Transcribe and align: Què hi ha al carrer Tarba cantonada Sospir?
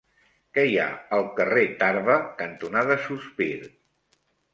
Què 0.57 0.61
hi 0.69 0.77
ha 0.83 0.87
al 1.17 1.27
carrer 1.39 1.65
Tarba 1.81 2.15
cantonada 2.39 2.97
Sospir? 3.05 3.51